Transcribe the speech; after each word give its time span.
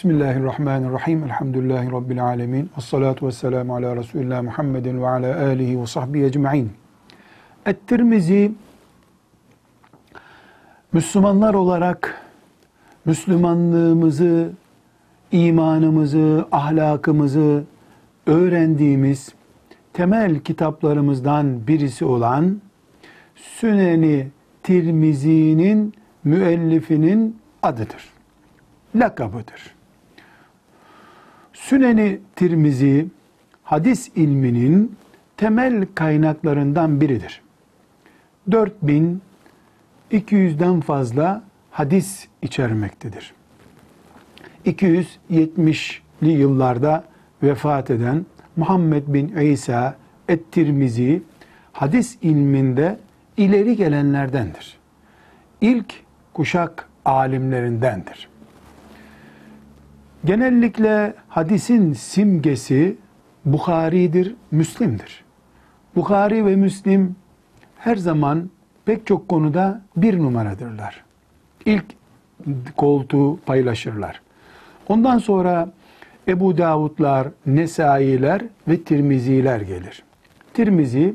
Bismillahirrahmanirrahim. 0.00 1.24
Elhamdülillahi 1.24 1.92
Rabbil 1.92 2.24
alemin. 2.24 2.70
Ve 2.76 2.80
salatu 2.80 3.26
ve 3.26 3.32
selamu 3.32 3.76
ala 3.76 3.96
Resulullah 3.96 4.42
Muhammedin 4.42 5.02
ve 5.02 5.08
ala 5.08 5.46
alihi 5.46 5.80
ve 5.80 5.86
sahbihi 5.86 6.24
ecma'in. 6.24 6.70
Et-Tirmizi 7.66 8.52
Müslümanlar 10.92 11.54
olarak 11.54 12.22
Müslümanlığımızı, 13.04 14.52
imanımızı, 15.32 16.48
ahlakımızı 16.52 17.64
öğrendiğimiz 18.26 19.34
temel 19.92 20.38
kitaplarımızdan 20.38 21.66
birisi 21.66 22.04
olan 22.04 22.60
Süneni 23.36 24.28
Tirmizi'nin 24.62 25.94
müellifinin 26.24 27.36
adıdır. 27.62 28.08
Lakabıdır. 28.94 29.79
Süneni 31.60 32.18
Tirmizi 32.36 33.06
hadis 33.62 34.10
ilminin 34.16 34.96
temel 35.36 35.86
kaynaklarından 35.94 37.00
biridir. 37.00 37.42
4200'den 38.48 40.80
fazla 40.80 41.42
hadis 41.70 42.28
içermektedir. 42.42 43.34
270'li 44.66 46.30
yıllarda 46.30 47.04
vefat 47.42 47.90
eden 47.90 48.26
Muhammed 48.56 49.02
bin 49.06 49.36
İsa 49.36 49.96
et-Tirmizi 50.28 51.22
hadis 51.72 52.18
ilminde 52.22 52.98
ileri 53.36 53.76
gelenlerdendir. 53.76 54.78
İlk 55.60 55.94
kuşak 56.32 56.88
alimlerindendir. 57.04 58.29
Genellikle 60.24 61.14
hadisin 61.28 61.92
simgesi 61.92 62.96
Bukhari'dir, 63.44 64.34
Müslim'dir. 64.50 65.24
Bukhari 65.96 66.46
ve 66.46 66.56
Müslim 66.56 67.16
her 67.78 67.96
zaman 67.96 68.50
pek 68.84 69.06
çok 69.06 69.28
konuda 69.28 69.80
bir 69.96 70.18
numaradırlar. 70.18 71.04
İlk 71.64 71.84
koltuğu 72.76 73.38
paylaşırlar. 73.46 74.20
Ondan 74.88 75.18
sonra 75.18 75.72
Ebu 76.28 76.58
Davudlar, 76.58 77.28
Nesailer 77.46 78.42
ve 78.68 78.80
Tirmiziler 78.82 79.60
gelir. 79.60 80.02
Tirmizi, 80.54 81.14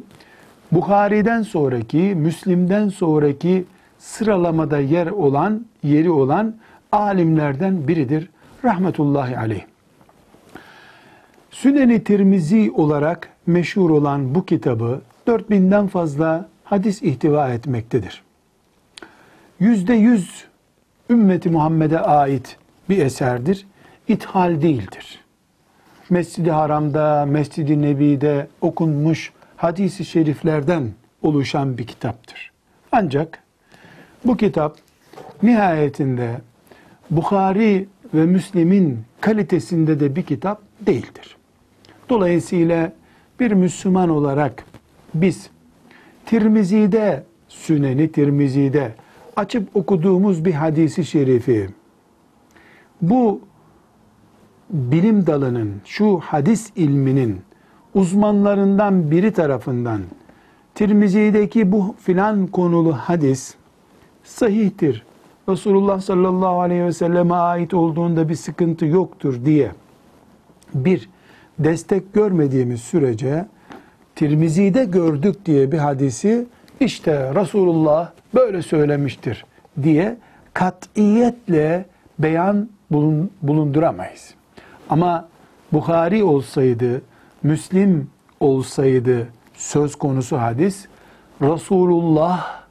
Bukhari'den 0.71 1.41
sonraki, 1.41 1.97
Müslim'den 2.15 2.89
sonraki 2.89 3.65
sıralamada 3.99 4.79
yer 4.79 5.07
olan, 5.07 5.65
yeri 5.83 6.09
olan 6.09 6.55
alimlerden 6.91 7.87
biridir. 7.87 8.29
Rahmetullahi 8.65 9.37
aleyh. 9.37 9.63
Süneni 11.51 12.03
Tirmizi 12.03 12.71
olarak 12.71 13.29
meşhur 13.47 13.89
olan 13.89 14.35
bu 14.35 14.45
kitabı 14.45 15.01
4000'den 15.27 15.87
fazla 15.87 16.49
hadis 16.63 17.01
ihtiva 17.03 17.49
etmektedir. 17.49 18.23
Yüzde 19.59 19.93
yüz 19.93 20.45
ümmeti 21.09 21.49
Muhammed'e 21.49 21.99
ait 21.99 22.57
bir 22.89 22.97
eserdir. 22.97 23.67
İthal 24.07 24.61
değildir. 24.61 25.19
Mescid-i 26.09 26.51
Haram'da, 26.51 27.25
Mescid-i 27.25 27.81
Nebi'de 27.81 28.47
okunmuş 28.61 29.31
hadisi 29.57 30.05
şeriflerden 30.05 30.91
oluşan 31.21 31.77
bir 31.77 31.87
kitaptır. 31.87 32.51
Ancak 32.91 33.39
bu 34.25 34.37
kitap 34.37 34.77
nihayetinde 35.43 36.41
Bukhari 37.11 37.87
ve 38.13 38.25
Müslim'in 38.25 38.99
kalitesinde 39.21 39.99
de 39.99 40.15
bir 40.15 40.23
kitap 40.23 40.61
değildir. 40.81 41.37
Dolayısıyla 42.09 42.93
bir 43.39 43.51
Müslüman 43.51 44.09
olarak 44.09 44.65
biz 45.13 45.49
Tirmizi'de, 46.25 47.23
Süneni 47.47 48.11
Tirmizi'de 48.11 48.93
açıp 49.35 49.75
okuduğumuz 49.75 50.45
bir 50.45 50.53
hadisi 50.53 51.05
şerifi 51.05 51.69
bu 53.01 53.41
bilim 54.69 55.27
dalının, 55.27 55.73
şu 55.85 56.19
hadis 56.19 56.71
ilminin 56.75 57.41
uzmanlarından 57.93 59.11
biri 59.11 59.33
tarafından 59.33 60.01
Tirmizi'deki 60.75 61.71
bu 61.71 61.95
filan 61.99 62.47
konulu 62.47 62.93
hadis 62.93 63.55
sahihtir. 64.23 65.03
Resulullah 65.49 66.01
sallallahu 66.01 66.61
aleyhi 66.61 66.83
ve 66.83 66.93
selleme 66.93 67.33
ait 67.33 67.73
olduğunda 67.73 68.29
bir 68.29 68.35
sıkıntı 68.35 68.85
yoktur 68.85 69.45
diye 69.45 69.71
bir 70.73 71.09
destek 71.59 72.13
görmediğimiz 72.13 72.81
sürece 72.81 73.45
Tirmizi'de 74.15 74.85
gördük 74.85 75.45
diye 75.45 75.71
bir 75.71 75.77
hadisi 75.77 76.45
işte 76.79 77.35
Resulullah 77.35 78.11
böyle 78.33 78.61
söylemiştir 78.61 79.45
diye 79.83 80.17
katiyetle 80.53 81.85
beyan 82.19 82.69
bulunduramayız. 83.41 84.33
Ama 84.89 85.27
Bukhari 85.73 86.23
olsaydı, 86.23 87.01
Müslim 87.43 88.09
olsaydı 88.39 89.27
söz 89.53 89.95
konusu 89.95 90.37
hadis 90.37 90.87
Resulullah 91.41 92.64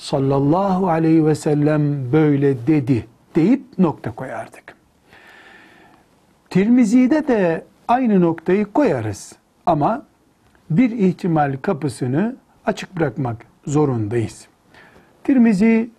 sallallahu 0.00 0.88
aleyhi 0.88 1.26
ve 1.26 1.34
sellem 1.34 2.12
böyle 2.12 2.66
dedi 2.66 3.06
deyip 3.34 3.78
nokta 3.78 4.14
koyardık. 4.14 4.76
Tirmizi'de 6.50 7.28
de 7.28 7.64
aynı 7.88 8.20
noktayı 8.20 8.64
koyarız 8.64 9.32
ama 9.66 10.06
bir 10.70 10.90
ihtimal 10.90 11.56
kapısını 11.62 12.36
açık 12.66 12.96
bırakmak 12.96 13.36
zorundayız. 13.66 14.46
Tirmizi 15.24 15.90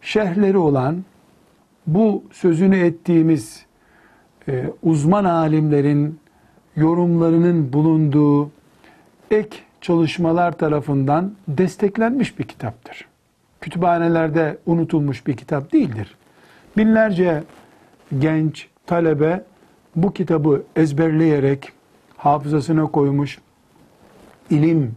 şerhleri 0.00 0.58
olan 0.58 1.04
bu 1.86 2.24
sözünü 2.32 2.78
ettiğimiz 2.78 3.66
e, 4.48 4.64
uzman 4.82 5.24
alimlerin 5.24 6.20
yorumlarının 6.76 7.72
bulunduğu 7.72 8.50
ek 9.30 9.65
çalışmalar 9.80 10.52
tarafından 10.52 11.32
desteklenmiş 11.48 12.38
bir 12.38 12.44
kitaptır. 12.44 13.08
Kütüphanelerde 13.60 14.58
unutulmuş 14.66 15.26
bir 15.26 15.36
kitap 15.36 15.72
değildir. 15.72 16.16
Binlerce 16.76 17.42
genç 18.18 18.68
talebe 18.86 19.44
bu 19.96 20.12
kitabı 20.12 20.62
ezberleyerek 20.76 21.72
hafızasına 22.16 22.86
koymuş, 22.86 23.38
ilim, 24.50 24.94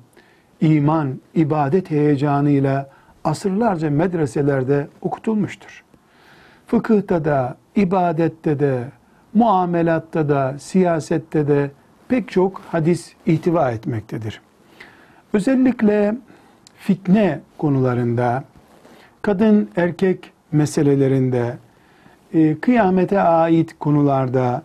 iman, 0.61 1.19
ibadet 1.35 1.91
heyecanıyla 1.91 2.89
asırlarca 3.23 3.89
medreselerde 3.89 4.87
okutulmuştur. 5.01 5.83
Fıkıhta 6.67 7.25
da, 7.25 7.57
ibadette 7.75 8.59
de, 8.59 8.83
muamelatta 9.33 10.29
da, 10.29 10.55
siyasette 10.59 11.47
de 11.47 11.71
pek 12.07 12.29
çok 12.29 12.61
hadis 12.71 13.13
ihtiva 13.25 13.71
etmektedir. 13.71 14.41
Özellikle 15.33 16.15
fitne 16.77 17.39
konularında, 17.57 18.43
kadın 19.21 19.69
erkek 19.75 20.31
meselelerinde, 20.51 21.57
e, 22.33 22.59
kıyamete 22.59 23.21
ait 23.21 23.75
konularda, 23.79 24.63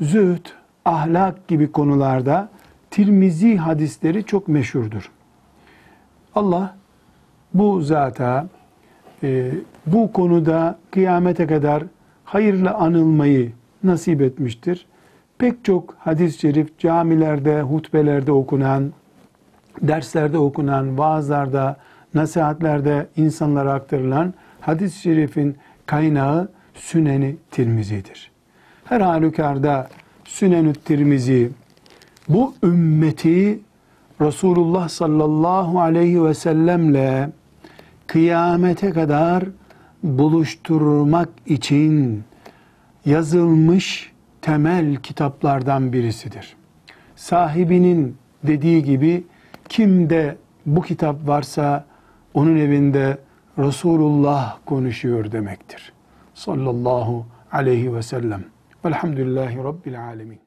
zühd, 0.00 0.46
ahlak 0.84 1.48
gibi 1.48 1.72
konularda 1.72 2.48
Tirmizi 2.94 3.56
hadisleri 3.56 4.24
çok 4.24 4.48
meşhurdur. 4.48 5.10
Allah 6.34 6.76
bu 7.54 7.80
zata 7.80 8.46
e, 9.22 9.50
bu 9.86 10.12
konuda 10.12 10.78
kıyamete 10.90 11.46
kadar 11.46 11.82
hayırlı 12.24 12.70
anılmayı 12.70 13.52
nasip 13.84 14.22
etmiştir. 14.22 14.86
Pek 15.38 15.64
çok 15.64 15.94
hadis-i 15.98 16.38
şerif 16.38 16.78
camilerde, 16.78 17.62
hutbelerde 17.62 18.32
okunan, 18.32 18.92
derslerde 19.82 20.38
okunan, 20.38 20.98
vaazlarda, 20.98 21.76
nasihatlerde 22.14 23.06
insanlara 23.16 23.72
aktarılan 23.72 24.34
hadis-i 24.60 25.00
şerifin 25.00 25.56
kaynağı 25.86 26.48
Süneni 26.74 27.36
Tirmizi'dir. 27.50 28.30
Her 28.84 29.00
halükarda 29.00 29.88
Sünenü 30.24 30.72
Tirmizi 30.72 31.50
bu 32.28 32.54
ümmeti 32.62 33.60
Resulullah 34.20 34.88
sallallahu 34.88 35.80
aleyhi 35.80 36.24
ve 36.24 36.34
sellemle 36.34 37.30
kıyamete 38.06 38.90
kadar 38.90 39.44
buluşturmak 40.02 41.28
için 41.46 42.24
yazılmış 43.06 44.12
temel 44.42 44.96
kitaplardan 44.96 45.92
birisidir. 45.92 46.56
Sahibinin 47.16 48.16
dediği 48.46 48.84
gibi 48.84 49.24
Kimde 49.68 50.36
bu 50.66 50.82
kitap 50.82 51.28
varsa 51.28 51.84
onun 52.34 52.56
evinde 52.56 53.18
Resulullah 53.58 54.58
konuşuyor 54.66 55.32
demektir. 55.32 55.92
Sallallahu 56.34 57.26
aleyhi 57.52 57.94
ve 57.94 58.02
sellem. 58.02 58.44
Velhamdülillahi 58.84 59.58
Rabbil 59.58 60.04
alemin. 60.04 60.43